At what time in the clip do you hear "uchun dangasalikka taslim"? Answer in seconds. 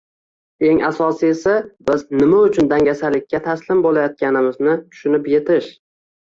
2.45-3.85